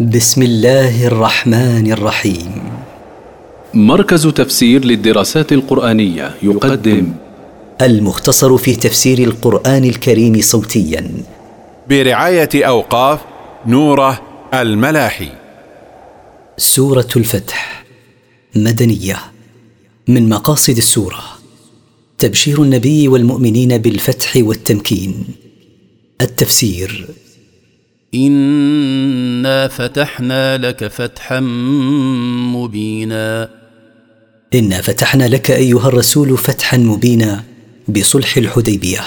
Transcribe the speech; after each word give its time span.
بسم 0.00 0.42
الله 0.42 1.06
الرحمن 1.06 1.92
الرحيم. 1.92 2.62
مركز 3.74 4.26
تفسير 4.26 4.84
للدراسات 4.84 5.52
القرآنية 5.52 6.34
يقدم. 6.42 7.12
المختصر 7.82 8.56
في 8.56 8.76
تفسير 8.76 9.18
القرآن 9.18 9.84
الكريم 9.84 10.40
صوتيا. 10.40 11.10
برعاية 11.88 12.48
أوقاف 12.54 13.20
نوره 13.66 14.22
الملاحي. 14.54 15.28
سورة 16.56 17.08
الفتح. 17.16 17.84
مدنية. 18.56 19.16
من 20.08 20.28
مقاصد 20.28 20.76
السورة. 20.76 21.24
تبشير 22.18 22.62
النبي 22.62 23.08
والمؤمنين 23.08 23.78
بالفتح 23.78 24.32
والتمكين. 24.36 25.24
التفسير 26.20 27.08
انا 28.14 29.68
فتحنا 29.68 30.58
لك 30.58 30.86
فتحا 30.86 31.40
مبينا. 32.54 33.48
انا 34.54 34.80
فتحنا 34.80 35.24
لك 35.28 35.50
ايها 35.50 35.88
الرسول 35.88 36.38
فتحا 36.38 36.76
مبينا 36.76 37.44
بصلح 37.88 38.36
الحديبيه. 38.36 39.00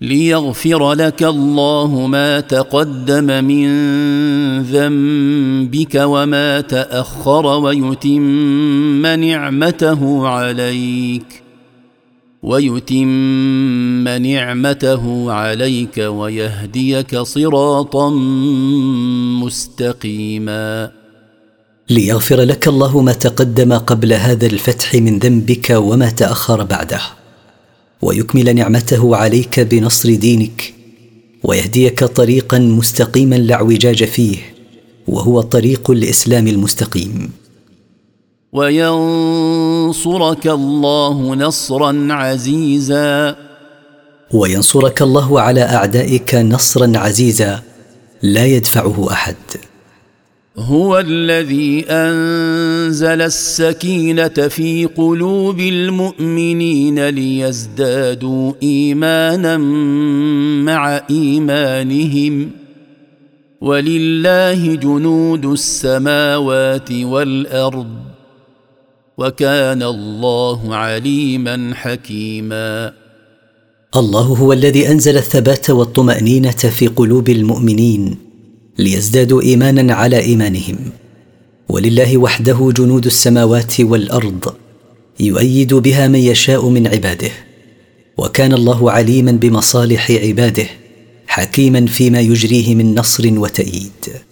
ليغفر 0.00 0.92
لك 0.92 1.22
الله 1.22 2.06
ما 2.06 2.40
تقدم 2.40 3.44
من 3.44 3.68
ذنبك 4.62 5.94
وما 5.94 6.60
تاخر 6.60 7.46
ويتم 7.46 9.06
نعمته 9.06 10.28
عليك. 10.28 11.41
ويتم 12.42 14.08
نعمته 14.08 15.32
عليك 15.32 15.98
ويهديك 15.98 17.16
صراطا 17.16 18.10
مستقيما. 19.44 20.90
ليغفر 21.90 22.40
لك 22.40 22.68
الله 22.68 23.00
ما 23.00 23.12
تقدم 23.12 23.72
قبل 23.72 24.12
هذا 24.12 24.46
الفتح 24.46 24.94
من 24.94 25.18
ذنبك 25.18 25.70
وما 25.70 26.10
تأخر 26.10 26.64
بعده. 26.64 27.00
ويكمل 28.02 28.54
نعمته 28.54 29.16
عليك 29.16 29.60
بنصر 29.60 30.14
دينك. 30.14 30.74
ويهديك 31.42 32.04
طريقا 32.04 32.58
مستقيما 32.58 33.34
لا 33.34 33.54
اعوجاج 33.54 34.04
فيه. 34.04 34.36
وهو 35.06 35.40
طريق 35.40 35.90
الإسلام 35.90 36.48
المستقيم. 36.48 37.30
وينصرك 39.92 40.46
الله 40.46 41.34
نصرا 41.34 42.06
عزيزا. 42.10 43.36
وينصرك 44.30 45.02
الله 45.02 45.40
على 45.40 45.62
أعدائك 45.62 46.34
نصرا 46.34 46.92
عزيزا. 46.96 47.62
لا 48.22 48.46
يدفعه 48.46 49.12
أحد. 49.12 49.36
هو 50.58 50.98
الذي 50.98 51.84
أنزل 51.88 53.22
السكينة 53.22 54.28
في 54.28 54.86
قلوب 54.86 55.60
المؤمنين 55.60 57.08
ليزدادوا 57.08 58.52
ايمانا 58.62 59.56
مع 60.64 61.00
إيمانهم. 61.10 62.50
ولله 63.60 64.74
جنود 64.74 65.44
السماوات 65.44 66.92
والأرض. 66.92 68.11
وكان 69.18 69.82
الله 69.82 70.74
عليما 70.74 71.74
حكيما. 71.74 72.92
الله 73.96 74.20
هو 74.20 74.52
الذي 74.52 74.88
أنزل 74.88 75.16
الثبات 75.16 75.70
والطمأنينة 75.70 76.50
في 76.50 76.86
قلوب 76.86 77.28
المؤمنين 77.28 78.16
ليزدادوا 78.78 79.42
إيمانا 79.42 79.94
على 79.94 80.18
إيمانهم. 80.18 80.76
ولله 81.68 82.18
وحده 82.18 82.72
جنود 82.76 83.06
السماوات 83.06 83.80
والأرض 83.80 84.54
يؤيد 85.20 85.74
بها 85.74 86.08
من 86.08 86.18
يشاء 86.18 86.68
من 86.68 86.86
عباده. 86.86 87.30
وكان 88.18 88.52
الله 88.52 88.90
عليما 88.90 89.32
بمصالح 89.32 90.10
عباده 90.10 90.66
حكيما 91.26 91.86
فيما 91.86 92.20
يجريه 92.20 92.74
من 92.74 92.94
نصر 92.94 93.38
وتأييد. 93.38 94.31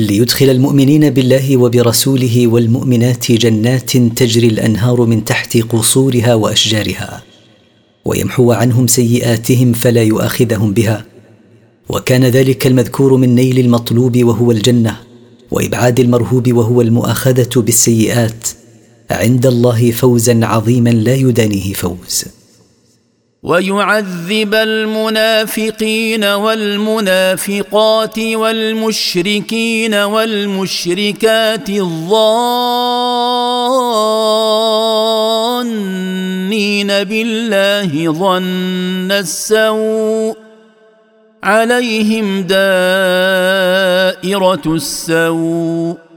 ليدخل 0.00 0.50
المؤمنين 0.50 1.10
بالله 1.10 1.56
وبرسوله 1.56 2.46
والمؤمنات 2.46 3.32
جنات 3.32 3.96
تجري 3.96 4.46
الأنهار 4.46 5.04
من 5.04 5.24
تحت 5.24 5.56
قصورها 5.56 6.34
وأشجارها 6.34 7.22
ويمحو 8.04 8.52
عنهم 8.52 8.86
سيئاتهم 8.86 9.72
فلا 9.72 10.02
يؤاخذهم 10.02 10.74
بها. 10.74 11.04
وكان 11.88 12.24
ذلك 12.24 12.66
المذكور 12.66 13.16
من 13.16 13.34
نيل 13.34 13.58
المطلوب 13.58 14.24
وهو 14.24 14.50
الجنة 14.50 14.96
وإبعاد 15.50 16.00
المرهوب 16.00 16.52
وهو 16.52 16.80
المؤاخذة 16.80 17.50
بالسيئات. 17.56 18.48
عند 19.10 19.46
الله 19.46 19.90
فوزا 19.90 20.46
عظيما 20.46 20.90
لا 20.90 21.14
يدانيه 21.14 21.72
فوز. 21.72 22.24
ويعذب 23.42 24.54
المنافقين 24.54 26.24
والمنافقات 26.24 28.18
والمشركين 28.18 29.94
والمشركات 29.94 31.70
الظانين 31.70 32.10
بالله 37.04 38.12
ظن 38.12 39.12
السوء 39.12 40.36
عليهم 41.42 42.42
دائرة 42.42 42.62
السوء 44.66 46.09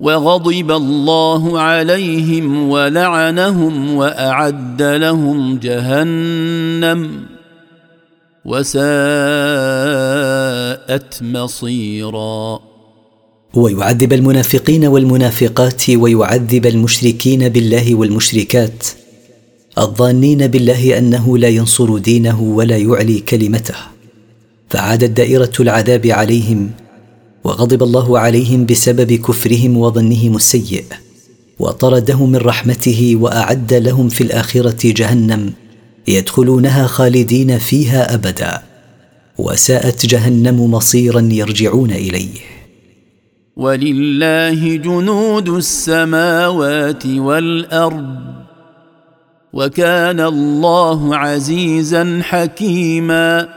وغضب 0.00 0.70
الله 0.70 1.60
عليهم 1.60 2.68
ولعنهم 2.68 3.94
وأعد 3.94 4.82
لهم 4.82 5.58
جهنم 5.58 7.26
وساءت 8.44 8.82
مصيرا. 11.22 12.60
ويعذب 13.54 14.12
المنافقين 14.12 14.84
والمنافقات 14.84 15.90
ويعذب 15.90 16.66
المشركين 16.66 17.48
بالله 17.48 17.94
والمشركات 17.94 18.86
الظانين 19.78 20.46
بالله 20.46 20.98
أنه 20.98 21.38
لا 21.38 21.48
ينصر 21.48 21.98
دينه 21.98 22.42
ولا 22.42 22.76
يعلي 22.76 23.20
كلمته. 23.20 23.74
فعادت 24.70 25.10
دائره 25.10 25.52
العذاب 25.60 26.06
عليهم 26.06 26.70
وغضب 27.46 27.82
الله 27.82 28.18
عليهم 28.18 28.66
بسبب 28.66 29.12
كفرهم 29.12 29.76
وظنهم 29.76 30.36
السيء 30.36 30.84
وطردهم 31.58 32.30
من 32.32 32.36
رحمته 32.36 33.16
وأعد 33.20 33.74
لهم 33.74 34.08
في 34.08 34.20
الآخرة 34.20 34.92
جهنم 34.92 35.52
يدخلونها 36.08 36.86
خالدين 36.86 37.58
فيها 37.58 38.14
أبدا 38.14 38.62
وساءت 39.38 40.06
جهنم 40.06 40.70
مصيرا 40.70 41.20
يرجعون 41.20 41.90
إليه. 41.90 42.38
ولله 43.56 44.76
جنود 44.76 45.48
السماوات 45.48 47.06
والأرض 47.06 48.16
وكان 49.52 50.20
الله 50.20 51.16
عزيزا 51.16 52.20
حكيما. 52.22 53.48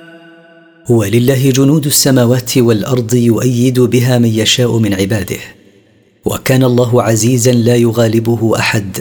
ولله 0.90 1.50
جنود 1.50 1.86
السماوات 1.86 2.58
والأرض 2.58 3.14
يؤيد 3.14 3.80
بها 3.80 4.18
من 4.18 4.30
يشاء 4.30 4.78
من 4.78 4.94
عباده. 4.94 5.38
وكان 6.26 6.64
الله 6.64 7.04
عزيزا 7.04 7.52
لا 7.52 7.76
يغالبه 7.76 8.60
أحد 8.60 8.98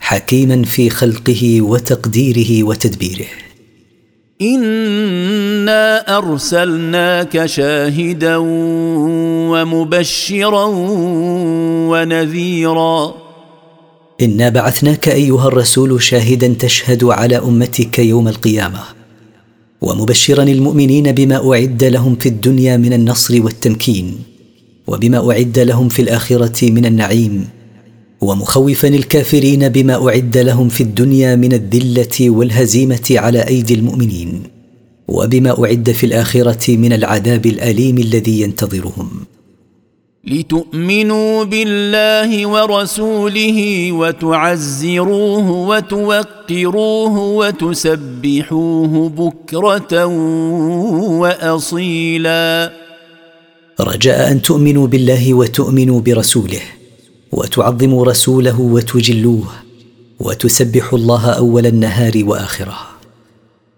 حكيما 0.00 0.62
في 0.62 0.90
خلقه 0.90 1.62
وتقديره 1.62 2.64
وتدبيره. 2.64 3.26
إنا 4.42 6.16
أرسلناك 6.18 7.46
شاهدا 7.46 8.36
ومبشرا 9.50 10.64
ونذيرا. 11.90 13.14
إنا 14.20 14.48
بعثناك 14.48 15.08
أيها 15.08 15.48
الرسول 15.48 16.02
شاهدا 16.02 16.54
تشهد 16.58 17.04
على 17.04 17.38
أمتك 17.38 17.98
يوم 17.98 18.28
القيامة. 18.28 18.97
ومبشرا 19.80 20.42
المؤمنين 20.42 21.12
بما 21.12 21.52
أعد 21.52 21.84
لهم 21.84 22.16
في 22.16 22.28
الدنيا 22.28 22.76
من 22.76 22.92
النصر 22.92 23.42
والتمكين 23.42 24.18
وبما 24.86 25.30
أعد 25.30 25.58
لهم 25.58 25.88
في 25.88 26.02
الآخرة 26.02 26.70
من 26.70 26.86
النعيم 26.86 27.48
ومخوفا 28.20 28.88
الكافرين 28.88 29.68
بما 29.68 30.08
أعد 30.08 30.36
لهم 30.38 30.68
في 30.68 30.82
الدنيا 30.82 31.36
من 31.36 31.52
الذلة 31.52 32.30
والهزيمة 32.30 33.06
على 33.10 33.40
أيدي 33.48 33.74
المؤمنين 33.74 34.42
وبما 35.08 35.64
أعد 35.64 35.90
في 35.90 36.06
الآخرة 36.06 36.76
من 36.76 36.92
العذاب 36.92 37.46
الأليم 37.46 37.98
الذي 37.98 38.40
ينتظرهم. 38.40 39.10
لتؤمنوا 40.24 41.44
بالله 41.44 42.46
ورسوله 42.46 43.92
وتعزروه 43.92 45.50
وتوقروه 45.50 47.18
وتسبحوه 47.18 49.08
بكرة 49.08 50.06
وأصيلا. 51.20 52.72
رجاء 53.80 54.32
أن 54.32 54.42
تؤمنوا 54.42 54.86
بالله 54.86 55.34
وتؤمنوا 55.34 56.00
برسوله 56.00 56.60
وتعظموا 57.32 58.04
رسوله 58.06 58.60
وتجلوه 58.60 59.44
وتسبحوا 60.20 60.98
الله 60.98 61.30
أول 61.30 61.66
النهار 61.66 62.12
وآخره. 62.24 62.97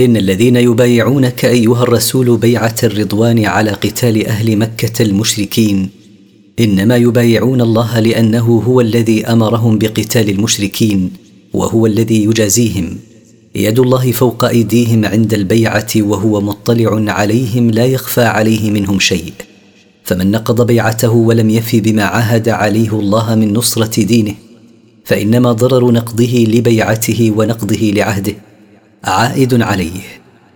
إن 0.00 0.16
الذين 0.16 0.56
يبايعونك 0.56 1.44
أيها 1.44 1.82
الرسول 1.82 2.36
بيعة 2.36 2.74
الرضوان 2.82 3.44
على 3.44 3.70
قتال 3.70 4.26
أهل 4.26 4.56
مكة 4.56 5.02
المشركين. 5.02 5.88
إنما 6.60 6.96
يبايعون 6.96 7.60
الله 7.60 8.00
لأنه 8.00 8.62
هو 8.66 8.80
الذي 8.80 9.26
أمرهم 9.26 9.78
بقتال 9.78 10.30
المشركين 10.30 11.10
وهو 11.52 11.86
الذي 11.86 12.24
يجازيهم. 12.24 12.96
يد 13.54 13.78
الله 13.78 14.12
فوق 14.12 14.44
أيديهم 14.44 15.04
عند 15.04 15.34
البيعة 15.34 15.90
وهو 15.96 16.40
مطلع 16.40 17.12
عليهم 17.12 17.70
لا 17.70 17.86
يخفى 17.86 18.24
عليه 18.24 18.70
منهم 18.70 19.00
شيء. 19.00 19.32
فمن 20.04 20.30
نقض 20.30 20.66
بيعته 20.66 21.12
ولم 21.12 21.50
يفي 21.50 21.80
بما 21.80 22.02
عاهد 22.02 22.48
عليه 22.48 22.98
الله 22.98 23.34
من 23.34 23.52
نصرة 23.52 24.02
دينه 24.02 24.34
فإنما 25.04 25.52
ضرر 25.52 25.92
نقضه 25.92 26.44
لبيعته 26.48 27.32
ونقضه 27.36 27.92
لعهده. 27.94 28.34
عائد 29.04 29.62
عليه 29.62 30.00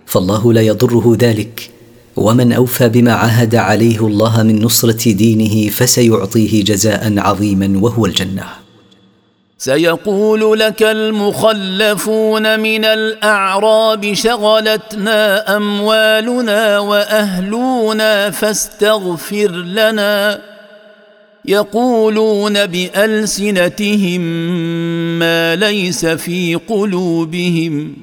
فالله 0.05 0.53
لا 0.53 0.61
يضره 0.61 1.17
ذلك. 1.19 1.69
ومن 2.15 2.53
أوفى 2.53 2.89
بما 2.89 3.13
عاهد 3.13 3.55
عليه 3.55 4.07
الله 4.07 4.43
من 4.43 4.61
نصرة 4.61 5.11
دينه 5.11 5.69
فسيعطيه 5.69 6.63
جزاء 6.63 7.13
عظيما 7.17 7.79
وهو 7.81 8.05
الجنة. 8.05 8.43
سيقول 9.57 10.59
لك 10.59 10.83
المخلفون 10.83 12.59
من 12.59 12.85
الأعراب 12.85 14.13
شغلتنا 14.13 15.57
أموالنا 15.57 16.79
وأهلنا 16.79 18.31
فاستغفر 18.31 19.51
لنا. 19.51 20.41
يقولون 21.45 22.65
بألسنتهم 22.65 24.21
ما 25.19 25.55
ليس 25.55 26.05
في 26.05 26.55
قلوبهم. 26.55 27.93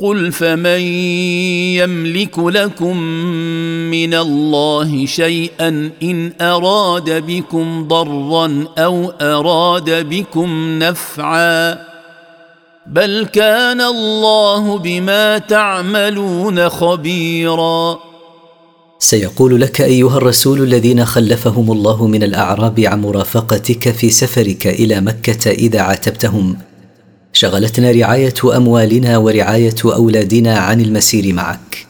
قل 0.00 0.32
فمن 0.32 0.80
يملك 1.74 2.38
لكم 2.38 2.96
من 3.90 4.14
الله 4.14 5.06
شيئا 5.06 5.90
ان 6.02 6.32
اراد 6.40 7.26
بكم 7.26 7.88
ضرا 7.88 8.64
أو 8.78 9.12
اراد 9.20 10.08
بكم 10.08 10.78
نفعا 10.78 11.78
بل 12.86 13.26
كان 13.32 13.80
الله 13.80 14.78
بما 14.78 15.38
تعملون 15.38 16.68
خبيرا 16.68 17.98
سيقول 18.98 19.60
لك 19.60 19.80
أيها 19.80 20.16
الرسول 20.16 20.62
الذين 20.62 21.04
خلفهم 21.04 21.72
الله 21.72 22.06
من 22.06 22.22
الأعراب 22.22 22.80
عن 22.80 23.00
مرافقتك 23.00 23.90
في 23.90 24.10
سفرك 24.10 24.66
إلى 24.66 25.00
مكة 25.00 25.50
إذا 25.50 25.80
عاتبتهم 25.80 26.67
شغلتنا 27.32 27.90
رعاية 27.90 28.34
أموالنا 28.56 29.18
ورعاية 29.18 29.74
أولادنا 29.84 30.58
عن 30.58 30.80
المسير 30.80 31.32
معك. 31.34 31.86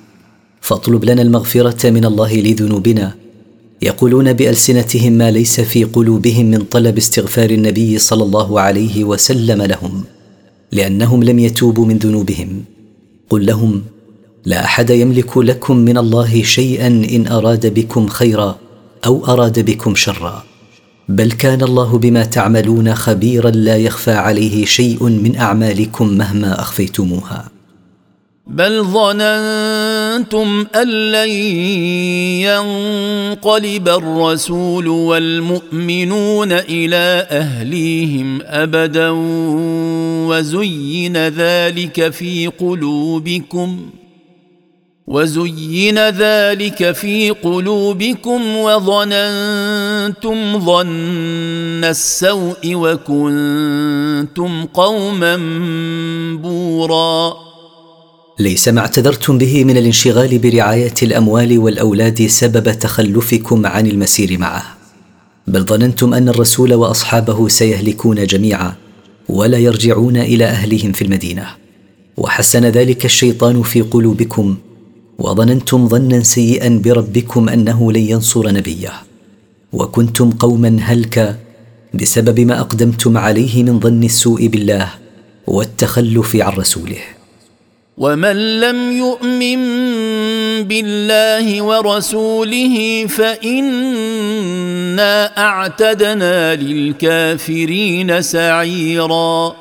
فاطلب 0.60 1.04
لنا 1.04 1.22
المغفرة 1.22 1.90
من 1.90 2.04
الله 2.04 2.34
لذنوبنا. 2.34 3.14
يقولون 3.82 4.32
بألسنتهم 4.32 5.12
ما 5.12 5.30
ليس 5.30 5.60
في 5.60 5.84
قلوبهم 5.84 6.46
من 6.46 6.58
طلب 6.58 6.96
استغفار 6.96 7.50
النبي 7.50 7.98
صلى 7.98 8.22
الله 8.22 8.60
عليه 8.60 9.04
وسلم 9.04 9.62
لهم 9.62 10.04
لأنهم 10.72 11.22
لم 11.22 11.38
يتوبوا 11.38 11.86
من 11.86 11.98
ذنوبهم. 11.98 12.64
قل 13.30 13.46
لهم 13.46 13.82
لا 14.44 14.64
أحد 14.64 14.90
يملك 14.90 15.38
لكم 15.38 15.76
من 15.76 15.98
الله 15.98 16.42
شيئا 16.42 16.86
إن 16.86 17.26
أراد 17.26 17.74
بكم 17.74 18.08
خيرا 18.08 18.58
أو 19.06 19.26
أراد 19.26 19.64
بكم 19.64 19.94
شرا. 19.94 20.44
بل 21.08 21.32
كان 21.32 21.62
الله 21.62 21.98
بما 21.98 22.24
تعملون 22.24 22.94
خبيرا 22.94 23.50
لا 23.50 23.76
يخفى 23.76 24.12
عليه 24.12 24.64
شيء 24.64 25.04
من 25.04 25.36
أعمالكم 25.36 26.08
مهما 26.08 26.60
أخفيتموها. 26.60 27.48
بل 28.46 28.84
ظننتم 28.84 30.66
أن 30.74 30.88
لن 31.12 31.28
ينقلب 32.48 33.88
الرسول 33.88 34.88
والمؤمنون 34.88 36.52
إلى 36.52 37.26
أهليهم 37.30 38.42
أبدا 38.42 39.10
وزين 40.28 41.16
ذلك 41.16 42.12
في 42.12 42.46
قلوبكم. 42.46 43.90
وزين 45.08 45.98
ذلك 45.98 46.92
في 46.92 47.30
قلوبكم 47.30 48.56
وظننتم 48.56 50.36
ظن 50.60 51.84
السوء 51.84 52.74
وكنتم 52.74 54.64
قوما 54.64 55.36
بورا. 56.42 57.34
ليس 58.38 58.68
ما 58.68 58.80
اعتذرتم 58.80 59.38
به 59.38 59.64
من 59.64 59.76
الانشغال 59.76 60.38
برعاية 60.38 60.94
الأموال 61.02 61.58
والأولاد 61.58 62.26
سبب 62.26 62.78
تخلفكم 62.78 63.66
عن 63.66 63.86
المسير 63.86 64.38
معه. 64.38 64.64
بل 65.46 65.64
ظننتم 65.64 66.14
أن 66.14 66.28
الرسول 66.28 66.74
وأصحابه 66.74 67.48
سيهلكون 67.48 68.26
جميعا 68.26 68.74
ولا 69.28 69.58
يرجعون 69.58 70.16
إلى 70.16 70.44
أهلهم 70.44 70.92
في 70.92 71.02
المدينة. 71.02 71.46
وحسن 72.16 72.64
ذلك 72.64 73.04
الشيطان 73.04 73.62
في 73.62 73.80
قلوبكم 73.80 74.56
وظننتم 75.18 75.88
ظنا 75.88 76.22
سيئا 76.22 76.80
بربكم 76.84 77.48
أنه 77.48 77.92
لن 77.92 78.00
ينصر 78.00 78.50
نبيه. 78.50 78.92
وكنتم 79.72 80.30
قوما 80.30 80.78
هلكا 80.82 81.36
بسبب 81.94 82.40
ما 82.40 82.60
أقدمتم 82.60 83.18
عليه 83.18 83.62
من 83.62 83.80
ظن 83.80 84.04
السوء 84.04 84.46
بالله 84.46 84.88
والتخلف 85.46 86.36
عن 86.36 86.52
رسوله. 86.52 86.98
ومن 87.98 88.60
لم 88.60 88.92
يؤمن 88.92 89.60
بالله 90.64 91.62
ورسوله 91.62 93.06
فإنا 93.06 94.28
أعتدنا 95.38 96.54
للكافرين 96.54 98.22
سعيرا. 98.22 99.56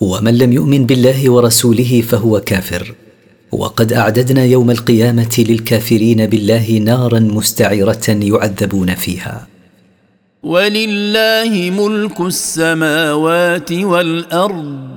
ومن 0.00 0.38
لم 0.38 0.52
يؤمن 0.52 0.86
بالله 0.86 1.30
ورسوله 1.30 2.02
فهو 2.08 2.40
كافر. 2.40 2.94
وقد 3.52 3.92
أعددنا 3.92 4.44
يوم 4.44 4.70
القيامة 4.70 5.44
للكافرين 5.48 6.26
بالله 6.26 6.70
نارا 6.84 7.20
مستعرة 7.20 8.08
يعذبون 8.08 8.94
فيها. 8.94 9.46
ولله 10.42 11.70
ملك 11.70 12.20
السماوات 12.20 13.72
والأرض 13.72 14.88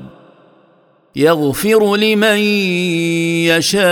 يغفر 1.15 1.95
لمن 1.95 2.37
يشاء 3.51 3.85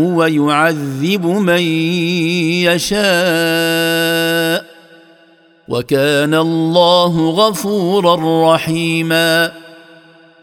ويعذب 0.00 1.26
من 1.26 1.62
يشاء 2.66 3.00
وكان 5.68 6.34
الله 6.34 7.30
غفورا 7.30 8.54
رحيما. 8.54 9.59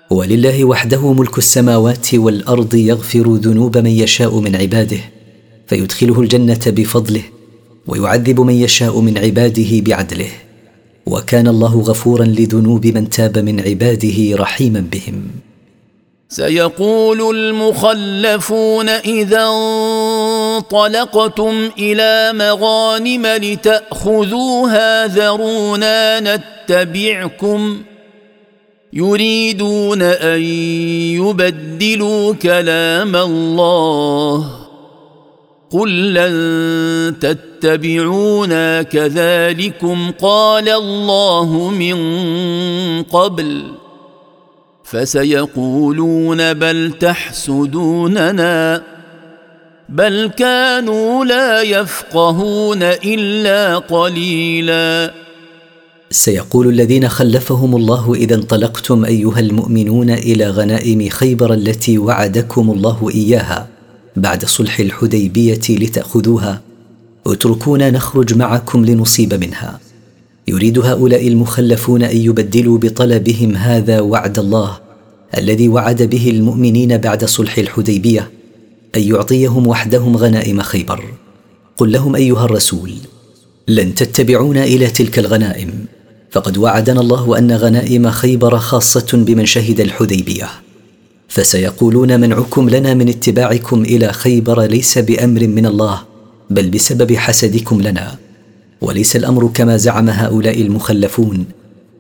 ولله 0.10 0.66
وحده 0.66 1.14
ملك 1.14 1.38
السماوات 1.38 2.14
والأرض 2.14 2.76
يغفر 2.76 3.36
ذنوب 3.36 3.78
من 3.78 3.92
يشاء 3.92 4.40
من 4.40 4.56
عباده 4.56 5.00
فيدخله 5.68 6.22
الجنة 6.22 6.60
بفضله 6.68 7.24
ويعذب 7.88 8.40
من 8.40 8.54
يشاء 8.54 9.00
من 9.00 9.18
عباده 9.18 9.70
بعدله 9.72 10.30
وكان 11.06 11.48
الله 11.48 11.82
غفورا 11.82 12.26
لذنوب 12.26 12.88
من 12.88 13.10
تاب 13.10 13.38
من 13.38 13.60
عباده 13.60 14.36
رحيما 14.36 14.80
بهم. 14.92 15.28
سيقول 16.30 17.36
المخلفون 17.36 18.90
إذا 18.90 19.46
انطلقتم 20.56 21.70
إلى 21.80 22.32
مغانم 22.34 23.26
لتأخذوها 23.26 25.08
ذرونا 25.08 26.20
نتبعكم 26.20 27.82
يريدون 28.94 30.02
أن 30.02 30.42
يبدلوا 30.42 32.34
كلام 32.34 33.16
الله. 33.16 34.52
قل 35.72 36.14
لن 36.14 37.16
تتبعونا 37.20 38.82
كذلكم 38.82 40.12
قال 40.22 40.70
الله 40.70 41.70
من 41.70 41.98
قبل. 43.04 43.64
فسيقولون 44.84 46.54
بل 46.54 46.92
تحسدوننا. 47.00 48.84
بل 49.90 50.32
كانوا 50.38 51.26
لا 51.26 51.62
يفقهون 51.62 52.84
إلا 52.84 53.78
قليلا. 53.78 55.27
سيقول 56.12 56.68
الذين 56.68 57.10
خلفهم 57.10 57.76
الله 57.76 58.14
إذا 58.14 58.36
انطلقتم 58.36 59.06
أيها 59.06 59.40
المؤمنون 59.40 60.10
إلى 60.10 60.50
غنائم 60.50 61.10
خيبر 61.10 61.54
التي 61.54 61.98
وعدكم 61.98 62.72
الله 62.72 63.10
إياها 63.10 63.68
بعد 64.16 64.46
صلح 64.46 64.80
الحديبية 64.80 65.62
لتأخذوها. 65.70 66.62
اتركونا 67.28 67.90
نخرج 67.90 68.34
معكم 68.34 68.86
لنصيب 68.86 69.34
منها. 69.34 69.80
يريد 70.48 70.80
هؤلاء 70.80 71.28
المخلفون 71.28 72.04
أن 72.04 72.18
يبدلوا 72.18 72.78
بطلبهم 72.78 73.56
هذا 73.56 74.00
وعد 74.00 74.40
الله 74.40 74.78
الذي 75.38 75.68
وعد 75.68 76.04
به 76.04 76.30
المؤمنين 76.30 76.98
بعد 76.98 77.26
صلح 77.26 77.58
الحديبية 77.58 78.32
أن 78.96 79.02
يعطيهم 79.02 79.68
وحدهم 79.68 80.18
غنائم 80.18 80.62
خيبر. 80.62 81.04
قل 81.78 81.92
لهم 81.92 82.16
أيها 82.16 82.46
الرسول 82.46 82.92
لن 83.68 83.96
تتبعونا 83.96 84.64
إلى 84.64 84.88
تلك 84.88 85.20
الغنائم. 85.20 85.86
فقد 86.38 86.58
وعدنا 86.58 87.02
الله 87.02 87.38
أن 87.38 87.52
غنائم 87.52 88.10
خيبر 88.10 88.58
خاصة 88.58 89.08
بمن 89.14 89.46
شهد 89.46 89.80
الحديبية. 89.80 90.50
فسيقولون 91.28 92.20
منعكم 92.20 92.70
لنا 92.70 92.94
من 92.94 93.10
اتباعكم 93.10 93.82
إلى 93.82 94.14
خيبر 94.14 94.62
ليس 94.62 94.98
بأمر 94.98 95.48
من 95.48 95.66
الله 95.66 96.02
بل 96.50 96.70
بسبب 96.70 97.16
حسدكم 97.16 97.82
لنا. 97.82 98.16
وليس 98.82 99.16
الأمر 99.16 99.48
كما 99.54 99.78
زعم 99.78 100.10
هؤلاء 100.10 100.62
المخلفون 100.62 101.46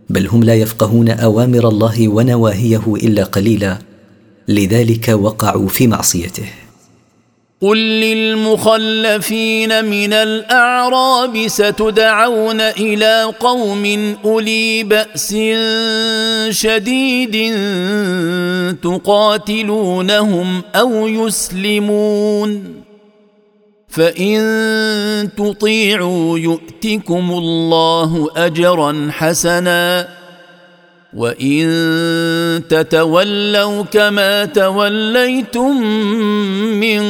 بل 0.10 0.28
هم 0.28 0.44
لا 0.44 0.56
يفقهون 0.56 1.10
أوامر 1.10 1.68
الله 1.68 2.08
ونواهيه 2.08 2.96
إلا 2.96 3.24
قليلا. 3.24 3.78
لذلك 4.48 5.10
وقعوا 5.10 5.68
في 5.68 5.88
معصيته. 5.88 6.50
قل 7.62 7.78
للمخلفين 7.78 9.86
من 9.86 10.14
الاعراب 10.14 11.48
ستدعون 11.48 12.62
إلى 12.62 13.34
قوم 13.40 14.16
اولي 14.26 14.84
باس 14.84 15.36
شديد 16.50 17.56
تقاتلونهم 18.84 20.62
أو 20.76 21.08
يسلمون 21.08 22.84
فان 23.88 25.30
تطيعوا 25.38 26.40
يؤتكم 26.40 27.32
الله 27.32 28.28
اجرا 28.36 29.10
حسنا 29.12 30.17
وان 31.14 32.62
تتولوا 32.70 33.84
كما 33.84 34.46
توليتم 34.46 35.82
من 36.80 37.02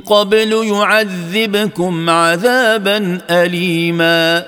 قبل 0.00 0.52
يعذبكم 0.52 2.10
عذابا 2.10 3.20
اليما 3.30 4.44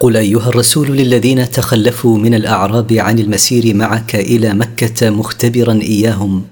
قل 0.00 0.16
ايها 0.16 0.48
الرسول 0.48 0.96
للذين 0.96 1.50
تخلفوا 1.50 2.18
من 2.18 2.34
الاعراب 2.34 2.92
عن 2.92 3.18
المسير 3.18 3.74
معك 3.74 4.14
إلى 4.14 4.54
مكه 4.54 5.10
مختبرا 5.10 5.80
اياهم. 5.82 6.44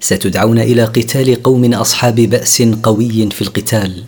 ستدعون 0.00 0.58
إلى 0.58 0.84
قتال 0.84 1.42
قوم 1.42 1.74
اصحاب 1.74 2.14
باس 2.14 2.62
قوي 2.62 3.28
في 3.30 3.42
القتال. 3.42 4.04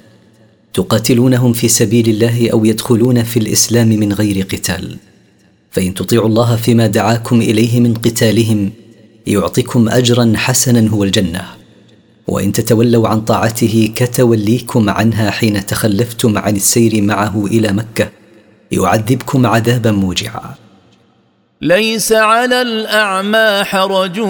تقاتلونهم 0.75 1.53
في 1.53 1.69
سبيل 1.69 2.09
الله 2.09 2.51
أو 2.53 2.65
يدخلون 2.65 3.23
في 3.23 3.39
الاسلام 3.39 3.89
من 3.89 4.12
غير 4.12 4.47
قتال. 4.53 4.97
فإن 5.73 5.95
تطيعوا 5.95 6.29
الله 6.29 6.57
فيما 6.57 6.87
دعاكم 6.87 7.41
إليه 7.41 7.81
من 7.81 7.95
قتالهم 7.95 8.71
يعطيكم 9.26 9.88
أجرا 9.88 10.33
حسنا 10.37 10.91
هو 10.91 11.05
الجنة. 11.05 11.45
وإن 12.26 12.52
تتولوا 12.52 13.09
عن 13.09 13.21
طاعته 13.21 13.93
كتوليكم 13.97 14.91
عنها 14.91 15.31
حين 15.31 15.67
تخلفتم 15.67 16.38
عن 16.38 16.57
السير 16.57 17.02
معه 17.02 17.47
إلى 17.47 17.73
مكة 17.73 18.11
يعذبكم 18.71 19.47
عذابا 19.47 19.91
موجعا. 19.91 20.55
ليس 21.61 22.12
على 22.12 22.62
الأعمى 22.62 23.64
حرج 23.64 24.21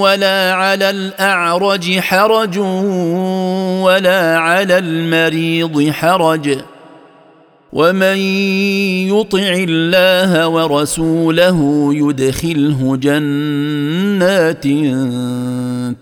ولا 0.00 0.52
على 0.54 0.90
الأعرج 0.90 1.98
حرج 1.98 2.58
ولا 3.82 4.38
على 4.38 4.78
المريض 4.78 5.90
حرج. 5.90 6.71
ومن 7.72 8.18
يطع 9.08 9.52
الله 9.68 10.48
ورسوله 10.48 11.88
يدخله 11.94 12.96
جنات 12.96 14.64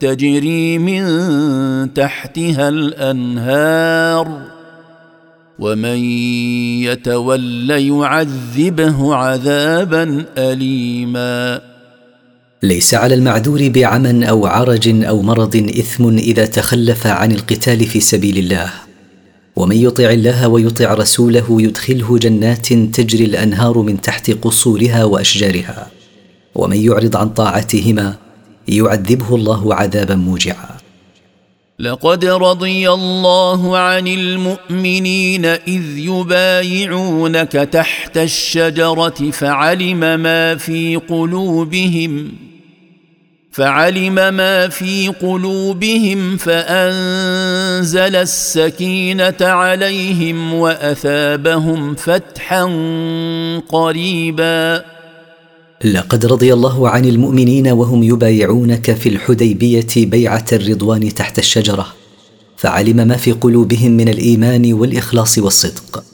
تجري 0.00 0.78
من 0.78 1.02
تحتها 1.94 2.68
الانهار 2.68 4.42
ومن 5.58 5.98
يتول 6.84 7.70
يعذبه 7.70 9.14
عذابا 9.14 10.24
اليما 10.38 11.60
ليس 12.62 12.94
على 12.94 13.14
المعذور 13.14 13.68
بعمى 13.68 14.28
أو 14.28 14.46
عرج 14.46 15.04
أو 15.04 15.22
مرض 15.22 15.56
إثم 15.56 16.08
إذا 16.08 16.46
تخلف 16.46 17.06
عن 17.06 17.32
القتال 17.32 17.84
في 17.84 18.00
سبيل 18.00 18.38
الله. 18.38 18.89
ومن 19.56 19.76
يطع 19.76 20.10
الله 20.10 20.48
ويطع 20.48 20.94
رسوله 20.94 21.62
يدخله 21.62 22.18
جنات 22.18 22.66
تجري 22.72 23.24
الأنهار 23.24 23.78
من 23.78 24.00
تحت 24.00 24.30
قصورها 24.30 25.04
وأشجارها. 25.04 25.90
ومن 26.54 26.76
يعرض 26.76 27.16
عن 27.16 27.28
طاعتهما 27.28 28.16
يعذبه 28.68 29.34
الله 29.34 29.74
عذابا 29.74 30.14
موجعا. 30.14 30.76
لقد 31.78 32.24
رضي 32.24 32.90
الله 32.90 33.78
عن 33.78 34.06
المؤمنين 34.06 35.44
إذ 35.44 35.98
يبايعونك 35.98 37.52
تحت 37.52 38.16
الشجرة 38.18 39.30
فعلم 39.30 40.20
ما 40.20 40.56
في 40.56 40.96
قلوبهم. 40.96 42.32
فعلم 43.52 44.14
ما 44.14 44.68
في 44.68 45.08
قلوبهم 45.08 46.36
فأنزل 46.36 48.16
السكينة 48.16 49.36
عليهم 49.40 50.54
وأثابهم 50.54 51.94
فتحا 51.94 52.64
قريبا. 53.68 54.84
لقد 55.84 56.26
رضي 56.26 56.52
الله 56.52 56.88
عن 56.88 57.04
المؤمنين 57.04 57.68
وهم 57.68 58.02
يبايعونك 58.02 58.92
في 58.94 59.08
الحديبية 59.08 59.86
بيعة 59.96 60.44
الرضوان 60.52 61.14
تحت 61.14 61.38
الشجرة. 61.38 61.86
فعلم 62.56 62.96
ما 62.96 63.16
في 63.16 63.32
قلوبهم 63.32 63.90
من 63.90 64.08
الإيمان 64.08 64.72
والإخلاص 64.72 65.38
والصدق. 65.38 66.04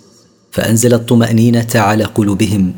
فأنزل 0.51 0.95
الطمأنينة 0.95 1.69
على 1.75 2.05
قلوبهم. 2.05 2.73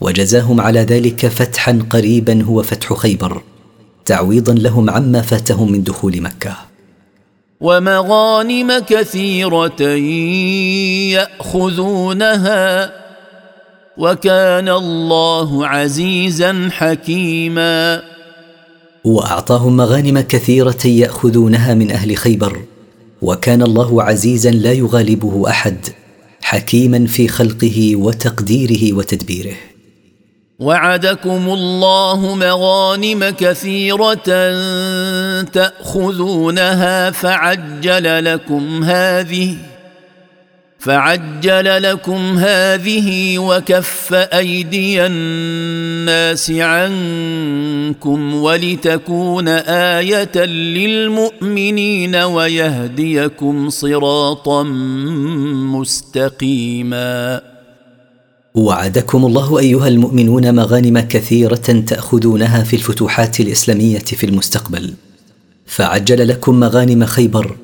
وجزاهم 0.00 0.60
على 0.60 0.80
ذلك 0.80 1.26
فتحا 1.26 1.86
قريبا 1.90 2.42
هو 2.42 2.62
فتح 2.62 2.92
خيبر. 2.94 3.42
تعويضا 4.04 4.54
لهم 4.54 4.90
عما 4.90 5.22
فاتهم 5.22 5.72
من 5.72 5.82
دخول 5.82 6.20
مكة. 6.20 6.56
ومغانم 7.60 8.78
كثيرة 8.78 9.82
يأخذونها 11.16 12.92
وكان 13.98 14.68
الله 14.68 15.66
عزيزا 15.66 16.68
حكيما. 16.72 18.02
وأعطاهم 19.04 19.76
مغانم 19.76 20.20
كثيرة 20.20 20.86
يأخذونها 20.86 21.74
من 21.74 21.90
أهل 21.90 22.16
خيبر 22.16 22.60
وكان 23.22 23.62
الله 23.62 24.02
عزيزا 24.02 24.50
لا 24.50 24.72
يغالبه 24.72 25.50
أحد 25.50 25.86
حكيما 26.42 27.06
في 27.06 27.28
خلقه 27.28 27.96
وتقديره 27.96 28.96
وتدبيره. 28.96 29.73
وعدكم 30.58 31.48
الله 31.48 32.34
مغانم 32.34 33.24
كثيرة 33.38 34.24
تأخذونها 35.42 37.10
فعجل 37.10 38.24
لكم 38.24 38.84
هذه 38.84 39.56
فعجل 40.78 41.82
لكم 41.82 42.38
هذه 42.38 43.38
وكف 43.38 44.14
أيدي 44.14 45.06
الناس 45.06 46.50
عنكم 46.50 48.34
ولتكون 48.34 49.48
آية 49.48 50.44
للمؤمنين 50.46 52.16
ويهديكم 52.16 53.70
صراطا 53.70 54.62
مستقيما. 55.72 57.53
وعدكم 58.54 59.26
الله 59.26 59.58
أيها 59.58 59.88
المؤمنون 59.88 60.54
مغانم 60.54 61.00
كثيرة 61.00 61.82
تأخذونها 61.86 62.62
في 62.62 62.76
الفتوحات 62.76 63.40
الإسلامية 63.40 63.98
في 63.98 64.26
المستقبل. 64.26 64.94
فعجل 65.66 66.28
لكم 66.28 66.60
مغانم 66.60 67.04
خيبر 67.04 67.56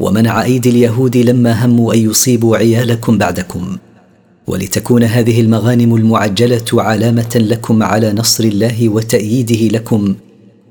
ومنع 0.00 0.42
أيدي 0.42 0.70
اليهود 0.70 1.16
لما 1.16 1.64
هموا 1.64 1.94
أن 1.94 2.10
يصيبوا 2.10 2.56
عيالكم 2.56 3.18
بعدكم. 3.18 3.76
ولتكون 4.46 5.02
هذه 5.02 5.40
المغانم 5.40 5.94
المعجلة 5.94 6.64
علامة 6.72 7.32
لكم 7.36 7.82
على 7.82 8.12
نصر 8.12 8.44
الله 8.44 8.88
وتأييده 8.88 9.78
لكم 9.78 10.14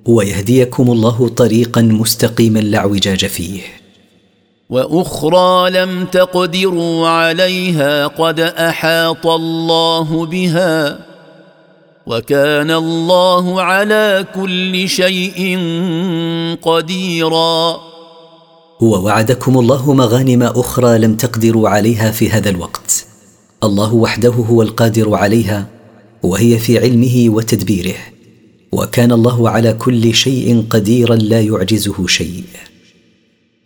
ويهديكم 0.05 0.91
الله 0.91 1.27
طريقا 1.27 1.81
مستقيما 1.81 2.60
لا 2.60 2.77
اعوجاج 2.77 3.25
فيه. 3.25 3.62
وأخرى 4.70 5.70
لم 5.70 6.06
تقدروا 6.06 7.08
عليها 7.08 8.08
قد 8.08 8.40
أحاط 8.40 9.28
الله 9.28 10.26
بها 10.26 11.00
وكان 12.08 12.72
الله 12.72 13.62
على 13.62 14.26
كل 14.36 14.90
شيء 14.90 15.60
قديرا. 16.62 17.78
ووعدكم 18.82 19.60
الله 19.60 19.94
مغانم 19.94 20.44
أخرى 20.44 20.98
لم 20.98 21.16
تقدروا 21.16 21.70
عليها 21.70 22.12
في 22.12 22.30
هذا 22.30 22.50
الوقت. 22.50 23.06
الله 23.64 23.94
وحده 23.94 24.30
هو 24.30 24.62
القادر 24.62 25.16
عليها 25.16 25.66
وهي 26.24 26.58
في 26.60 26.80
علمه 26.80 27.36
وتدبيره. 27.36 27.96
وكان 28.72 29.12
الله 29.12 29.50
على 29.50 29.74
كل 29.74 30.14
شيء 30.14 30.66
قديرا 30.70 31.16
لا 31.16 31.42
يعجزه 31.42 32.08
شيء. 32.08 32.44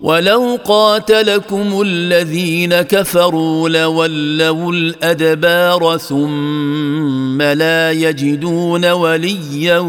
ولو 0.02 0.58
قاتلكم 0.66 1.82
الذين 1.82 2.82
كفروا 2.82 3.70
لولوا 3.70 4.74
الأدبار 4.74 5.98
ثم 5.98 7.42
لا 7.42 7.92
يجدون 7.92 8.86
وليا 8.92 9.80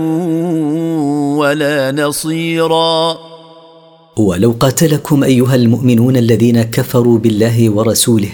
ولا 1.40 1.92
نصيرا. 1.92 3.18
ولو 4.16 4.54
قاتلكم 4.60 5.24
أيها 5.24 5.54
المؤمنون 5.54 6.16
الذين 6.16 6.62
كفروا 6.62 7.18
بالله 7.18 7.70
ورسوله 7.70 8.32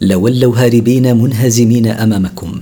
لولوا 0.00 0.56
هاربين 0.56 1.16
منهزمين 1.16 1.86
أمامكم 1.86 2.52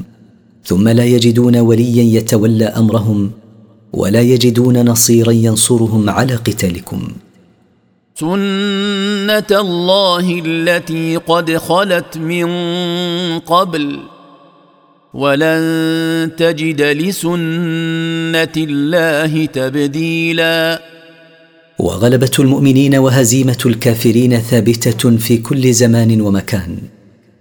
ثم 0.64 0.88
لا 0.88 1.04
يجدون 1.04 1.56
وليا 1.56 2.18
يتولى 2.18 2.64
أمرهم 2.64 3.30
ولا 3.92 4.20
يجدون 4.20 4.84
نصيرا 4.84 5.32
ينصرهم 5.32 6.10
على 6.10 6.34
قتالكم. 6.34 7.02
سنه 8.20 9.50
الله 9.50 10.42
التي 10.46 11.16
قد 11.16 11.56
خلت 11.56 12.18
من 12.18 12.48
قبل 13.38 14.00
ولن 15.14 15.62
تجد 16.36 16.82
لسنه 16.82 18.56
الله 18.56 19.46
تبديلا 19.46 20.82
وغلبة 21.78 22.30
المؤمنين 22.38 22.94
وهزيمة 22.94 23.62
الكافرين 23.66 24.38
ثابتة 24.38 25.16
في 25.16 25.38
كل 25.38 25.72
زمان 25.72 26.20
ومكان 26.20 26.76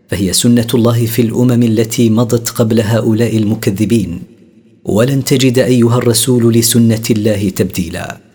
فهي 0.09 0.33
سنة 0.33 0.67
الله 0.73 1.05
في 1.05 1.21
الأمم 1.21 1.63
التي 1.63 2.09
مضت 2.09 2.49
قبل 2.49 2.81
هؤلاء 2.81 3.37
المكذبين 3.37 4.21
ولن 4.85 5.23
تجد 5.23 5.59
أيها 5.59 5.97
الرسول 5.97 6.53
لسنة 6.53 7.03
الله 7.11 7.49
تبديلا. 7.49 8.28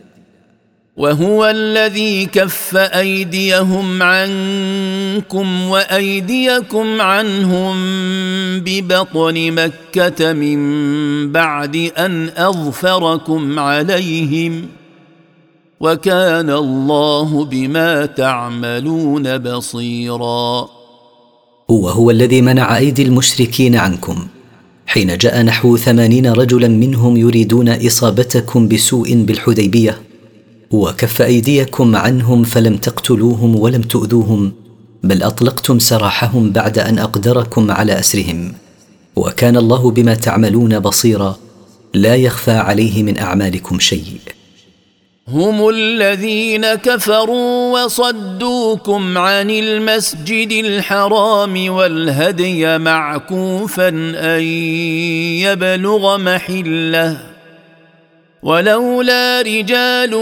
وهو 0.97 1.47
الذي 1.47 2.27
كف 2.27 2.77
أيديهم 2.77 4.03
عنكم 4.03 5.63
وأيديكم 5.63 7.01
عنهم 7.01 7.77
ببطن 8.61 9.53
مكة 9.53 10.33
من 10.33 10.59
بعد 11.33 11.91
أن 11.99 12.31
أظفركم 12.37 13.59
عليهم 13.59 14.67
وكان 15.81 16.51
الله 16.51 17.45
بما 17.45 18.07
تعملون 18.07 19.39
بصيرا. 19.39 20.69
وهو 21.69 22.11
الذي 22.11 22.41
منع 22.41 22.77
أيدي 22.77 23.03
المشركين 23.03 23.77
عنكم. 23.77 24.27
حين 24.87 25.19
جاء 25.19 25.43
نحو 25.43 25.77
ثمانين 25.77 26.27
رجلا 26.27 26.69
منهم 26.69 27.17
يريدون 27.17 27.69
إصابتكم 27.69 28.69
بسوء 28.69 29.15
بالحديبية. 29.15 30.13
وكف 30.75 31.23
أيديكم 31.23 31.97
عنهم 31.97 32.45
فلم 32.45 32.77
تقتلوهم 32.77 33.57
ولم 33.57 33.83
تؤذوهم 33.83 34.53
بل 35.03 35.23
أطلقتم 35.23 35.79
سراحهم 35.79 36.51
بعد 36.51 36.79
أن 36.79 36.99
أقدركم 36.99 37.71
على 37.71 37.99
أسرهم. 37.99 38.53
وكان 39.17 39.57
الله 39.57 39.91
بما 39.91 40.15
تعملون 40.15 40.81
بصيرا 40.81 41.37
لا 41.95 42.15
يخفى 42.17 42.51
عليه 42.51 43.03
من 43.03 43.19
أعمالكم 43.19 43.79
شيء. 43.79 44.19
هم 45.29 45.69
الذين 45.69 46.75
كفروا 46.75 47.85
وصدوكم 47.85 49.19
عن 49.19 49.51
المسجد 49.51 50.65
الحرام 50.65 51.71
والهدي 51.71 52.79
معكوفا 52.79 53.89
أن 54.17 54.43
يبلغ 55.47 56.19
محلة. 56.19 57.34
ولولا 58.45 59.43
رجال 59.43 60.13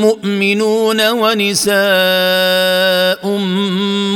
مؤمنون 0.00 1.00
ونساء 1.10 1.76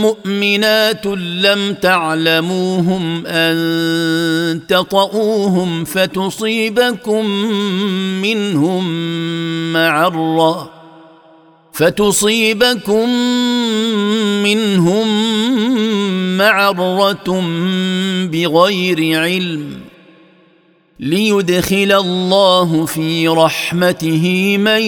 مؤمنات 0.01 1.07
لم 1.17 1.75
تعلموهم 1.75 3.27
أن 3.27 4.61
تطئوهم 4.69 5.85
فتصيبكم 5.85 7.27
منهم 8.25 8.85
معرة 9.73 10.71
فتصيبكم 11.73 13.09
منهم 14.43 15.09
معرة 16.39 17.45
بغير 18.33 19.21
علم. 19.21 19.88
ليدخل 21.01 21.93
الله 21.93 22.87
في 22.87 23.29
رحمته 23.29 24.57
من 24.59 24.81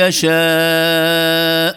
يشاء. 0.00 1.76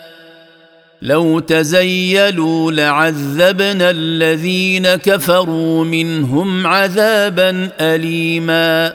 لو 1.01 1.39
تزيلوا 1.39 2.71
لعذبنا 2.71 3.89
الذين 3.89 4.87
كفروا 4.87 5.83
منهم 5.85 6.67
عذابا 6.67 7.69
اليما. 7.79 8.93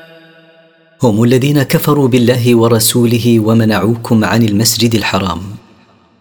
هم 1.02 1.22
الذين 1.24 1.62
كفروا 1.62 2.08
بالله 2.08 2.56
ورسوله 2.56 3.40
ومنعوكم 3.40 4.24
عن 4.24 4.42
المسجد 4.42 4.94
الحرام 4.94 5.40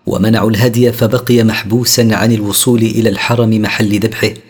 ومنعوا 0.05 0.49
الهدي 0.49 0.91
فبقي 0.91 1.43
محبوسا 1.43 2.09
عن 2.11 2.31
الوصول 2.31 2.81
إلى 2.81 3.09
الحرم 3.09 3.49
محل 3.49 3.99
ذبحه. 3.99 4.48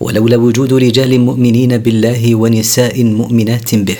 ولولا 0.00 0.36
وجود 0.36 0.72
رجال 0.72 1.20
مؤمنين 1.20 1.78
بالله 1.78 2.34
ونساء 2.34 3.04
مؤمنات 3.04 3.74
به 3.74 3.96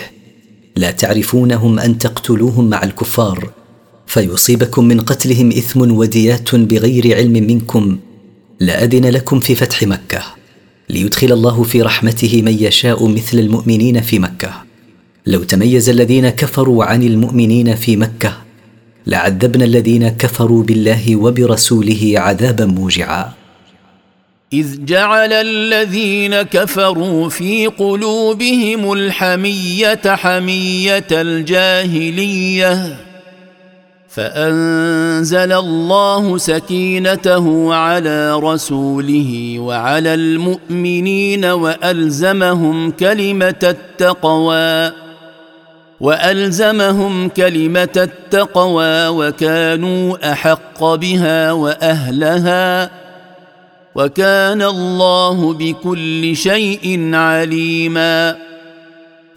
لا 0.76 0.90
تعرفونهم 0.90 1.78
أن 1.78 1.98
تقتلوهم 1.98 2.70
مع 2.70 2.82
الكفار 2.82 3.50
فيصيبكم 4.06 4.84
من 4.84 5.00
قتلهم 5.00 5.48
إثم 5.48 5.96
وديات 5.96 6.54
بغير 6.54 7.16
علم 7.16 7.32
منكم 7.32 7.98
لاذن 8.60 9.06
لكم 9.06 9.40
في 9.40 9.54
فتح 9.54 9.82
مكة 9.82 10.22
ليدخل 10.90 11.32
الله 11.32 11.62
في 11.62 11.82
رحمته 11.82 12.42
من 12.42 12.52
يشاء 12.52 13.08
مثل 13.08 13.38
المؤمنين 13.38 14.00
في 14.00 14.18
مكة. 14.18 14.52
لو 15.26 15.42
تميز 15.42 15.88
الذين 15.88 16.28
كفروا 16.28 16.84
عن 16.84 17.02
المؤمنين 17.02 17.74
في 17.74 17.96
مكة 17.96 18.36
لعذبنا 19.06 19.64
الذين 19.64 20.08
كفروا 20.08 20.62
بالله 20.62 21.16
وبرسوله 21.16 22.12
عذابا 22.16 22.66
موجعا. 22.66 23.43
إذ 24.52 24.84
جعل 24.84 25.32
الذين 25.32 26.42
كفروا 26.42 27.28
في 27.28 27.66
قلوبهم 27.66 28.92
الحمية 28.92 30.00
حمية 30.06 31.06
الجاهلية 31.12 32.96
فأنزل 34.08 35.52
الله 35.52 36.38
سكينته 36.38 37.74
على 37.74 38.34
رسوله 38.38 39.56
وعلى 39.58 40.14
المؤمنين 40.14 41.44
وألزمهم 41.44 42.90
كلمة 42.90 43.54
التقوى 43.62 44.92
وألزمهم 46.00 47.28
كلمة 47.28 47.88
التقوى 47.96 49.08
وكانوا 49.08 50.32
أحق 50.32 50.84
بها 50.84 51.52
وأهلها. 51.52 53.03
وكان 53.96 54.62
الله 54.62 55.54
بكل 55.54 56.36
شيء 56.36 57.14
عليما. 57.14 58.36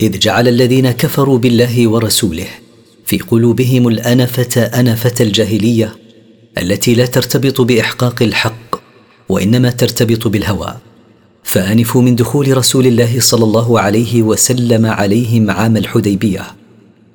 إذ 0.02 0.20
جعل 0.20 0.48
الذين 0.48 0.92
كفروا 0.92 1.38
بالله 1.38 1.88
ورسوله 1.88 2.48
في 3.06 3.18
قلوبهم 3.18 3.88
الأنفة 3.88 4.62
أنفة 4.62 5.14
الجاهلية 5.22 5.96
التي 6.58 6.96
لا 6.96 7.06
ترتبط 7.06 7.62
بإحقاق 7.62 8.24
الحق 8.24 8.76
وإنما 9.30 9.70
ترتبط 9.70 10.28
بالهوى. 10.28 10.78
فأنفوا 11.44 12.02
من 12.02 12.16
دخول 12.16 12.58
رسول 12.58 12.88
الله 12.88 13.20
صلى 13.20 13.44
الله 13.44 13.80
عليه 13.80 14.22
وسلم 14.22 14.86
عليهم 14.86 15.52
عام 15.52 15.78
الحديبية 15.78 16.42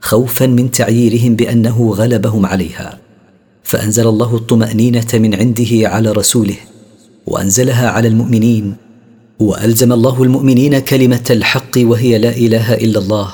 خوفا 0.00 0.46
من 0.46 0.70
تعييرهم 0.70 1.37
بأنه 1.37 1.90
غلبهم 1.90 2.46
عليها. 2.46 2.98
فأنزل 3.64 4.07
الله 4.09 4.37
الطمأنينة 4.37 5.09
من 5.14 5.35
عنده 5.35 5.88
على 5.88 6.12
رسوله 6.12 6.57
وأنزلها 7.26 7.88
على 7.88 8.08
المؤمنين. 8.08 8.76
وألزم 9.38 9.92
الله 9.92 10.22
المؤمنين 10.22 10.78
كلمة 10.78 11.24
الحق 11.30 11.70
وهي 11.78 12.18
لا 12.18 12.37
إله 12.37 12.74
إلا 12.74 12.98
الله 12.98 13.28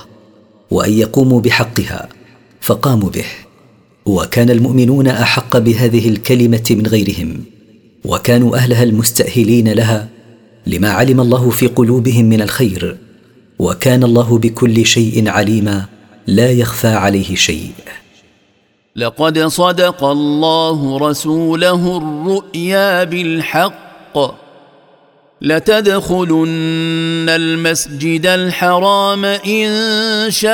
وأن 0.71 0.93
يقوموا 0.93 1.41
بحقها 1.41 2.09
فقاموا 2.61 3.11
به. 3.11 3.25
وكان 4.07 4.51
المؤمنون 4.51 5.07
أحق 5.07 5.59
بهذه 5.59 6.09
الكلمة 6.09 6.65
من 6.71 6.87
غيرهم 6.87 7.41
وكانوا 8.05 8.57
أهلها 8.57 8.83
المستأهلين 8.83 9.69
لها 9.69 10.09
لما 10.67 10.91
علم 10.91 11.21
الله 11.21 11.51
في 11.51 11.67
قلوبهم 11.67 12.25
من 12.25 12.43
الخير. 12.43 12.97
وكان 13.59 14.05
الله 14.05 14.39
بكل 14.39 14.87
شيء 14.87 15.29
عليما 15.29 15.85
لا 16.27 16.51
يخفى 16.51 16.89
عليه 16.89 17.35
شيء. 17.35 17.73
لقد 18.99 19.39
صدق 19.39 20.05
الله 20.05 20.99
رسوله 20.99 21.97
الرؤيا 21.97 23.05
بالحق. 23.05 24.19
لتدخلن 25.43 27.29
المسجد 27.29 28.27
الحرام 28.27 29.25
إن 29.25 29.71
شاء 30.29 30.51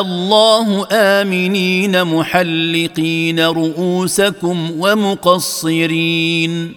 الله 0.00 0.86
آمنين 0.92 2.04
محلقين 2.04 3.40
رؤوسكم 3.40 4.70
ومقصرين. 4.78 6.74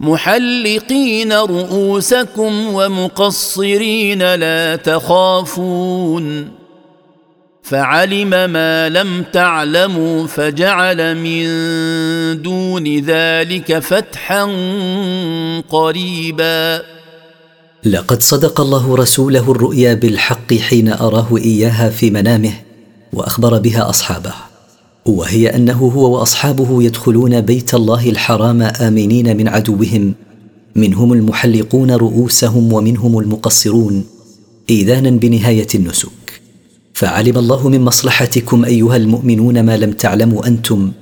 محلقين 0.00 1.32
رؤوسكم 1.32 2.74
ومقصرين 2.74 4.34
لا 4.34 4.76
تخافون. 4.76 6.61
فعلم 7.62 8.30
ما 8.30 8.88
لم 8.88 9.24
تعلموا 9.32 10.26
فجعل 10.26 11.16
من 11.16 11.42
دون 12.42 12.98
ذلك 12.98 13.78
فتحا 13.78 14.44
قريبا. 15.68 16.82
لقد 17.84 18.22
صدق 18.22 18.60
الله 18.60 18.96
رسوله 18.96 19.50
الرؤيا 19.50 19.94
بالحق 19.94 20.54
حين 20.54 20.88
أراه 20.88 21.36
إياها 21.36 21.90
في 21.90 22.10
منامه 22.10 22.52
وأخبر 23.12 23.58
بها 23.58 23.90
أصحابه 23.90 24.34
وهي 25.06 25.48
أنه 25.56 25.78
هو 25.78 26.18
وأصحابه 26.18 26.82
يدخلون 26.82 27.40
بيت 27.40 27.74
الله 27.74 28.10
الحرام 28.10 28.62
آمنين 28.62 29.36
من 29.36 29.48
عدوهم 29.48 30.14
منهم 30.76 31.12
المحلقون 31.12 31.90
رؤوسهم 31.90 32.72
ومنهم 32.72 33.18
المقصرون 33.18 34.04
إيذانا 34.70 35.10
بنهاية 35.10 35.66
النسك 35.74 36.21
فعلم 37.02 37.38
الله 37.38 37.68
من 37.68 37.80
مصلحتكم 37.80 38.64
أيها 38.64 38.96
المؤمنون 38.96 39.62
ما 39.62 39.76
لم 39.76 39.92
تعلموا 39.92 40.46
أنتم 40.46 40.92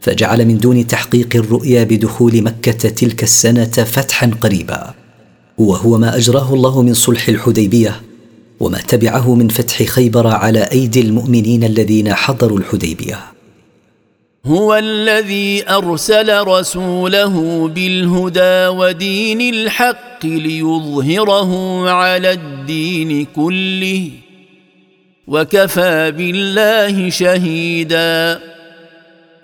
فجعل 0.00 0.46
من 0.46 0.58
دون 0.58 0.86
تحقيق 0.86 1.36
الرؤيا 1.36 1.84
بدخول 1.84 2.42
مكة 2.42 2.88
تلك 2.88 3.22
السنة 3.22 3.64
فتحا 3.64 4.30
قريبا. 4.40 4.94
وهو 5.58 5.98
ما 5.98 6.16
أجراه 6.16 6.54
الله 6.54 6.82
من 6.82 6.94
صلح 6.94 7.28
الحديبية 7.28 8.00
وما 8.60 8.78
تبعه 8.78 9.34
من 9.34 9.48
فتح 9.48 9.82
خيبر 9.82 10.26
على 10.26 10.62
أيدي 10.72 11.00
المؤمنين 11.00 11.64
الذين 11.64 12.14
حضروا 12.14 12.58
الحديبية. 12.58 13.18
هو 14.46 14.74
الذي 14.74 15.68
أرسل 15.68 16.46
رسوله 16.46 17.68
بالهدى 17.68 18.66
ودين 18.66 19.54
الحق 19.54 20.26
ليظهره 20.26 21.82
على 21.90 22.32
الدين 22.32 23.26
كله. 23.36 24.10
وكفى 25.30 26.10
بالله 26.10 27.10
شهيدا. 27.10 28.40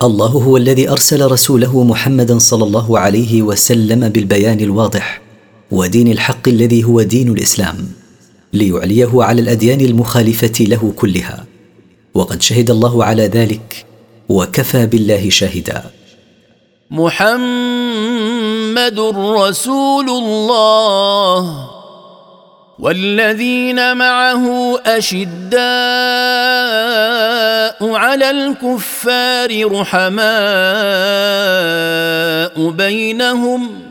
الله 0.03 0.27
هو 0.27 0.57
الذي 0.57 0.90
أرسل 0.90 1.31
رسوله 1.31 1.85
محمدا 1.85 2.38
صلى 2.38 2.64
الله 2.64 2.99
عليه 2.99 3.42
وسلم 3.42 4.09
بالبيان 4.09 4.61
الواضح 4.61 5.22
ودين 5.70 6.09
الحق 6.12 6.49
الذي 6.49 6.85
هو 6.85 7.03
دين 7.03 7.33
الإسلام 7.33 7.88
ليعليه 8.53 9.11
على 9.14 9.40
الأديان 9.42 9.81
المخالفة 9.81 10.64
له 10.64 10.92
كلها. 10.96 11.44
وقد 12.14 12.42
شهد 12.42 12.70
الله 12.70 13.05
على 13.05 13.27
ذلك 13.27 13.87
وكفى 14.29 14.87
بالله 14.87 15.31
شاهدا 15.31 15.83
محمد 16.90 17.31
رسول 19.14 20.09
الله. 20.11 21.76
والذين 22.79 23.97
معه 23.97 24.79
أشداء 24.87 25.57
على 27.95 28.31
الكفار 28.31 29.73
رحماء 29.73 30.27
بينهم 32.71 33.87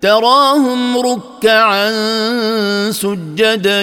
تراهم 0.00 0.98
ركعا 0.98 1.90
سجدا 2.90 3.82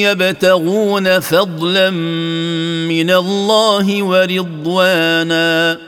يبتغون 0.00 1.20
فضلا 1.20 1.90
من 1.90 3.10
الله 3.10 4.02
ورضوانا. 4.02 5.78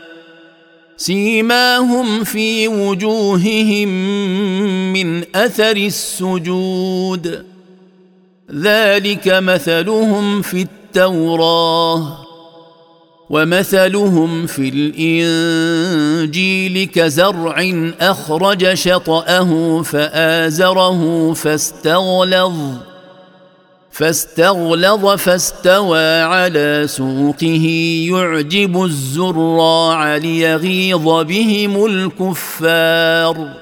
سيماهم 0.98 2.24
في 2.24 2.68
وجوههم 2.68 3.88
من 4.92 5.36
أثر 5.36 5.76
السجود. 5.76 7.44
ذلك 8.54 9.28
مثلهم 9.28 10.42
في 10.42 10.62
التوراه 10.62 12.18
ومثلهم 13.30 14.46
في 14.46 14.68
الإنجيل 16.24 16.84
كزرع 16.84 17.72
أخرج 18.00 18.74
شطأه 18.74 19.82
فآزره 19.82 21.32
فاستغلظ. 21.32 22.87
فاستغلظ 23.98 25.06
فاستوى 25.06 26.22
على 26.22 26.84
سوقه 26.86 27.66
يعجب 28.10 28.84
الزراع 28.84 30.16
ليغيظ 30.16 31.04
بهم 31.04 31.86
الكفار. 31.86 33.54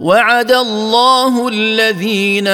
وعد 0.00 0.52
الله 0.52 1.48
الذين 1.48 2.46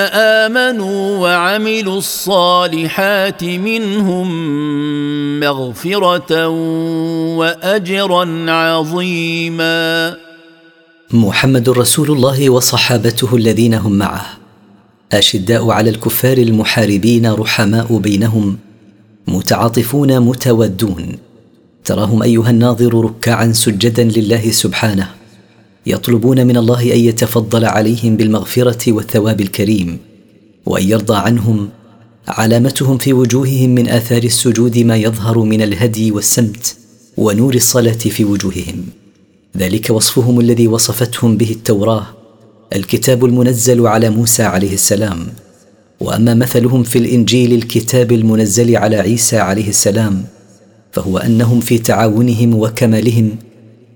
آمنوا 0.45 1.19
وعملوا 1.19 1.99
الصالحات 1.99 3.45
منهم 3.45 4.29
مغفرة 5.41 6.49
وأجرا 7.38 8.51
عظيما. 8.51 10.17
محمد 11.11 11.69
رسول 11.69 12.11
الله 12.11 12.51
وصحابته 12.51 13.37
الذين 13.37 13.75
هم 13.75 13.93
معه. 13.93 14.48
أشداء 15.12 15.71
على 15.71 15.90
الكفار 15.90 16.38
المحاربين 16.38 17.27
رحماء 17.27 17.99
بينهم 17.99 18.59
متعاطفون 19.29 20.21
متودون. 20.21 21.07
تراهم 21.85 22.23
أيها 22.23 22.51
الناظر 22.51 23.05
ركعا 23.05 23.53
سجدا 23.53 24.05
لله 24.05 24.51
سبحانه 24.51 25.09
يطلبون 25.87 26.47
من 26.47 26.57
الله 26.57 26.83
أن 26.94 26.99
يتفضل 26.99 27.64
عليهم 27.64 28.16
بالمغفرة 28.16 28.92
والثواب 28.92 29.40
الكريم 29.40 29.99
وأن 30.66 30.88
يرضى 30.88 31.16
عنهم 31.16 31.68
علامتهم 32.29 32.99
في 32.99 33.12
وجوههم 33.12 33.71
من 33.71 33.88
آثار 33.88 34.23
السجود 34.23 34.79
ما 34.79 34.97
يظهر 34.97 35.38
من 35.38 35.62
الهدي 35.62 36.12
والسمت 36.12 36.77
ونور 37.16 37.55
الصلاة 37.55 37.92
في 37.92 38.25
وجوههم. 38.25 38.85
ذلك 39.57 39.90
وصفهم 39.90 40.40
الذي 40.40 40.68
وصفتهم 40.68 41.37
به 41.37 41.51
التوراة. 41.51 42.07
الكتاب 42.77 43.25
المنزل 43.25 43.87
على 43.87 44.11
موسى 44.11 44.43
عليه 44.43 44.75
السلام. 44.75 45.27
وأما 46.01 46.35
مثلهم 46.35 46.83
في 46.83 46.99
الإنجيل 46.99 47.53
الكتاب 47.53 48.13
المنزل 48.13 48.77
على 48.77 48.97
عيسى 48.97 49.39
عليه 49.39 49.69
السلام 49.69 50.25
فهو 50.93 51.19
أنهم 51.19 51.61
في 51.61 51.79
تعاونهم 51.79 52.55
وكمالهم 52.55 53.37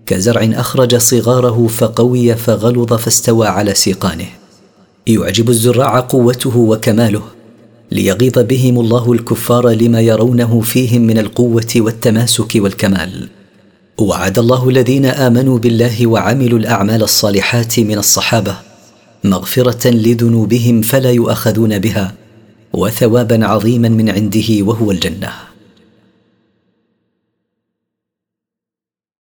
كزرع 0.07 0.51
أخرج 0.55 0.97
صغاره 0.97 1.67
فقوي 1.67 2.37
فغلظ 2.37 2.95
فاستوى 2.95 3.47
على 3.47 3.75
سيقانه. 3.75 4.29
يعجب 5.07 5.51
الزراع 5.51 6.01
قوته 6.01 6.57
وكماله 6.57 7.23
ليغيظ 7.93 8.39
بهم 8.39 8.81
الله 8.81 9.13
الكفار 9.13 9.69
لما 9.69 10.01
يرونه 10.01 10.61
فيهم 10.61 11.03
من 11.03 11.19
القوة 11.19 11.73
والتماسك 11.77 12.53
والكمال. 12.57 13.29
وعد 13.99 14.39
الله 14.39 14.69
الذين 14.69 15.07
آمنوا 15.07 15.59
بالله 15.59 16.07
وعملوا 16.07 16.59
الأعمال 16.59 17.03
الصالحات 17.03 17.81
من 17.81 17.99
الصحابة 17.99 18.57
مغفرة 19.25 19.89
لذنوبهم 19.89 20.83
فلا 20.83 21.11
يؤاخذون 21.11 21.79
بها 21.79 22.15
وثوابا 22.73 23.47
عظيما 23.47 23.89
من 23.89 24.09
عنده 24.09 24.49
وهو 24.61 24.91
الجنة. 24.91 25.52